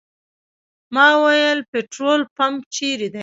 [0.93, 3.19] ما وویل پټرول پمپ چېرې دی.